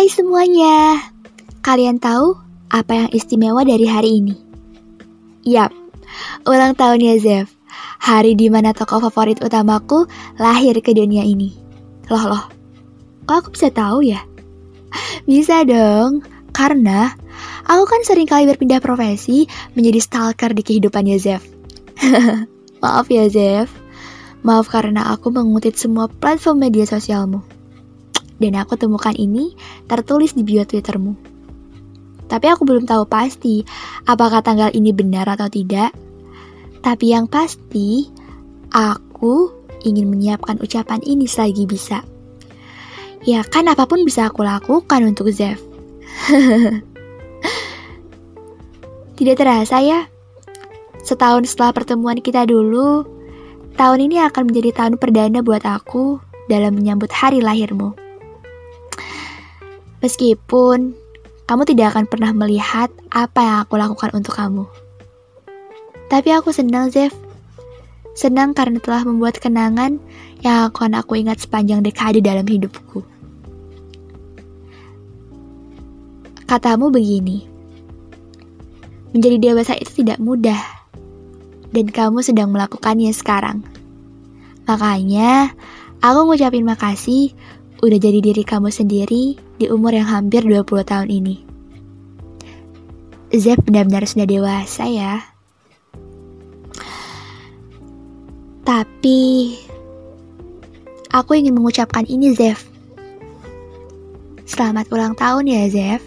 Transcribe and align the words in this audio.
Hai 0.00 0.08
semuanya, 0.08 0.96
kalian 1.60 2.00
tahu 2.00 2.32
apa 2.72 3.04
yang 3.04 3.08
istimewa 3.12 3.68
dari 3.68 3.84
hari 3.84 4.24
ini? 4.24 4.32
Yap, 5.44 5.76
ulang 6.48 6.72
tahun 6.72 7.04
ya 7.04 7.14
Zev. 7.20 7.52
Hari 8.00 8.32
di 8.32 8.48
mana 8.48 8.72
tokoh 8.72 8.96
favorit 9.04 9.44
utamaku 9.44 10.08
lahir 10.40 10.72
ke 10.80 10.96
dunia 10.96 11.20
ini. 11.20 11.52
Loh 12.08 12.32
loh, 12.32 12.44
kok 13.28 13.44
aku 13.44 13.48
bisa 13.52 13.68
tahu 13.68 14.00
ya? 14.00 14.24
Bisa 15.28 15.68
dong, 15.68 16.24
karena 16.56 17.12
aku 17.68 17.84
kan 17.84 18.00
sering 18.00 18.24
kali 18.24 18.48
berpindah 18.48 18.80
profesi 18.80 19.52
menjadi 19.76 20.00
stalker 20.00 20.56
di 20.56 20.64
kehidupannya 20.64 21.20
Zev. 21.20 21.44
Maaf 22.80 23.04
ya 23.12 23.28
Zev, 23.28 23.68
maaf 24.40 24.64
karena 24.64 25.12
aku 25.12 25.28
mengutip 25.28 25.76
semua 25.76 26.08
platform 26.08 26.64
media 26.64 26.88
sosialmu 26.88 27.59
dan 28.40 28.56
aku 28.56 28.74
temukan 28.80 29.12
ini 29.12 29.52
tertulis 29.84 30.32
di 30.32 30.42
bio 30.42 30.64
Twittermu. 30.64 31.14
Tapi 32.30 32.46
aku 32.48 32.64
belum 32.64 32.88
tahu 32.88 33.04
pasti 33.04 33.66
apakah 34.08 34.40
tanggal 34.40 34.72
ini 34.72 34.96
benar 34.96 35.28
atau 35.28 35.52
tidak. 35.52 35.92
Tapi 36.80 37.12
yang 37.12 37.28
pasti, 37.28 38.08
aku 38.72 39.52
ingin 39.84 40.08
menyiapkan 40.08 40.56
ucapan 40.62 41.04
ini 41.04 41.28
selagi 41.28 41.68
bisa. 41.68 42.00
Ya 43.28 43.44
kan 43.44 43.68
apa 43.68 43.84
pun 43.84 44.00
bisa 44.08 44.32
aku 44.32 44.40
lakukan 44.40 45.04
untuk 45.04 45.28
Zev. 45.28 45.60
Tidak 49.20 49.36
terasa 49.36 49.84
ya, 49.84 50.08
setahun 51.04 51.44
setelah 51.52 51.76
pertemuan 51.76 52.16
kita 52.24 52.48
dulu, 52.48 53.04
tahun 53.76 54.08
ini 54.08 54.24
akan 54.24 54.48
menjadi 54.48 54.72
tahun 54.72 54.96
perdana 54.96 55.44
buat 55.44 55.60
aku 55.68 56.16
dalam 56.48 56.72
menyambut 56.80 57.12
hari 57.12 57.44
lahirmu. 57.44 57.92
Meskipun 60.00 60.96
kamu 61.44 61.62
tidak 61.68 61.96
akan 61.96 62.04
pernah 62.08 62.32
melihat 62.32 62.88
apa 63.12 63.40
yang 63.42 63.56
aku 63.66 63.74
lakukan 63.76 64.10
untuk 64.16 64.32
kamu. 64.38 64.64
Tapi 66.08 66.28
aku 66.34 66.50
senang, 66.50 66.88
Zev. 66.88 67.12
Senang 68.16 68.56
karena 68.56 68.82
telah 68.82 69.06
membuat 69.06 69.38
kenangan 69.38 70.02
yang 70.42 70.72
akan 70.72 70.98
aku 70.98 71.20
ingat 71.20 71.42
sepanjang 71.42 71.84
dekade 71.84 72.18
dalam 72.18 72.42
hidupku. 72.42 73.06
Katamu 76.50 76.90
begini, 76.90 77.46
menjadi 79.14 79.38
dewasa 79.38 79.78
itu 79.78 80.02
tidak 80.02 80.18
mudah, 80.18 80.58
dan 81.70 81.86
kamu 81.86 82.26
sedang 82.26 82.50
melakukannya 82.50 83.14
sekarang. 83.14 83.62
Makanya, 84.66 85.54
aku 86.02 86.18
ngucapin 86.26 86.66
makasih 86.66 87.30
udah 87.80 87.96
jadi 87.96 88.20
diri 88.20 88.44
kamu 88.44 88.68
sendiri 88.68 89.40
di 89.56 89.66
umur 89.72 89.96
yang 89.96 90.04
hampir 90.04 90.44
20 90.44 90.68
tahun 90.84 91.08
ini. 91.08 91.36
Zep 93.32 93.64
benar-benar 93.64 94.04
sudah 94.04 94.28
dewasa 94.28 94.84
ya. 94.84 95.24
Tapi 98.68 99.20
aku 101.08 101.30
ingin 101.40 101.56
mengucapkan 101.56 102.04
ini 102.04 102.36
Zef. 102.36 102.68
Selamat 104.44 104.84
ulang 104.92 105.16
tahun 105.16 105.48
ya 105.48 105.64
Zef. 105.72 106.02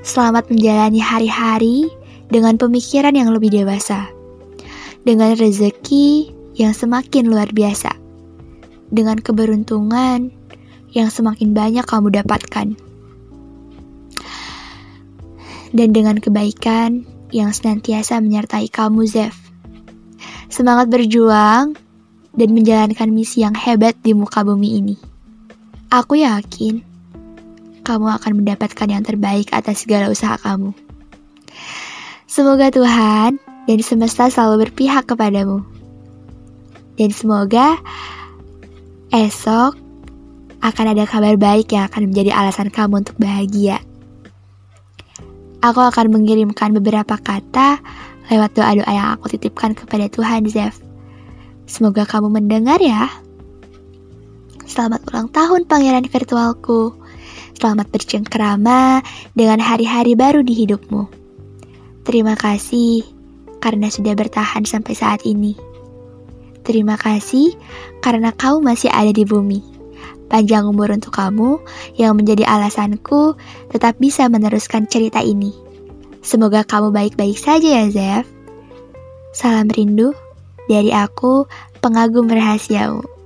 Selamat 0.00 0.48
menjalani 0.48 1.02
hari-hari 1.02 1.92
dengan 2.32 2.56
pemikiran 2.56 3.12
yang 3.12 3.36
lebih 3.36 3.52
dewasa. 3.52 4.08
Dengan 5.04 5.36
rezeki 5.36 6.32
yang 6.56 6.72
semakin 6.72 7.28
luar 7.28 7.52
biasa. 7.52 7.92
Dengan 8.88 9.20
keberuntungan 9.20 10.40
yang 10.90 11.08
semakin 11.08 11.54
banyak 11.54 11.86
kamu 11.86 12.10
dapatkan. 12.22 12.74
Dan 15.70 15.88
dengan 15.94 16.18
kebaikan 16.18 17.06
yang 17.30 17.54
senantiasa 17.54 18.18
menyertai 18.18 18.66
kamu, 18.66 19.06
Zev. 19.06 19.34
Semangat 20.50 20.90
berjuang 20.90 21.78
dan 22.34 22.48
menjalankan 22.50 23.10
misi 23.14 23.46
yang 23.46 23.54
hebat 23.54 23.94
di 24.02 24.14
muka 24.18 24.42
bumi 24.42 24.82
ini. 24.82 24.96
Aku 25.90 26.18
yakin 26.18 26.82
kamu 27.86 28.06
akan 28.18 28.32
mendapatkan 28.42 28.88
yang 28.90 29.02
terbaik 29.02 29.50
atas 29.50 29.86
segala 29.86 30.10
usaha 30.10 30.38
kamu. 30.38 30.74
Semoga 32.30 32.70
Tuhan 32.70 33.42
dan 33.66 33.78
semesta 33.82 34.30
selalu 34.30 34.70
berpihak 34.70 35.10
kepadamu. 35.10 35.66
Dan 36.94 37.10
semoga 37.10 37.78
esok 39.10 39.89
akan 40.60 40.92
ada 40.92 41.08
kabar 41.08 41.40
baik 41.40 41.72
yang 41.72 41.88
akan 41.88 42.12
menjadi 42.12 42.36
alasan 42.36 42.68
kamu 42.68 43.00
untuk 43.00 43.16
bahagia. 43.16 43.80
Aku 45.60 45.80
akan 45.80 46.12
mengirimkan 46.12 46.72
beberapa 46.76 47.16
kata 47.16 47.80
lewat 48.28 48.56
doa-doa 48.56 48.92
yang 48.92 49.08
aku 49.16 49.32
titipkan 49.36 49.72
kepada 49.72 50.08
Tuhan, 50.08 50.48
Zev. 50.48 50.76
Semoga 51.64 52.04
kamu 52.04 52.32
mendengar 52.32 52.80
ya. 52.80 53.08
Selamat 54.64 55.04
ulang 55.08 55.28
tahun 55.32 55.64
pangeran 55.64 56.06
virtualku. 56.08 56.96
Selamat 57.60 57.92
bercengkerama 57.92 59.04
dengan 59.36 59.60
hari-hari 59.60 60.16
baru 60.16 60.40
di 60.40 60.64
hidupmu. 60.64 61.08
Terima 62.08 62.36
kasih 62.36 63.04
karena 63.60 63.92
sudah 63.92 64.16
bertahan 64.16 64.64
sampai 64.64 64.96
saat 64.96 65.20
ini. 65.28 65.56
Terima 66.64 66.96
kasih 66.96 67.52
karena 68.00 68.32
kau 68.32 68.64
masih 68.64 68.88
ada 68.88 69.12
di 69.12 69.28
bumi 69.28 69.69
panjang 70.30 70.64
umur 70.64 70.94
untuk 70.94 71.12
kamu 71.12 71.58
yang 71.98 72.14
menjadi 72.14 72.46
alasanku 72.46 73.34
tetap 73.74 73.98
bisa 73.98 74.30
meneruskan 74.30 74.86
cerita 74.86 75.20
ini. 75.20 75.52
Semoga 76.22 76.62
kamu 76.62 76.94
baik-baik 76.94 77.36
saja 77.36 77.82
ya, 77.82 77.84
Zev. 77.90 78.24
Salam 79.34 79.66
rindu 79.68 80.14
dari 80.70 80.94
aku, 80.94 81.50
pengagum 81.82 82.30
rahasiamu. 82.30 83.19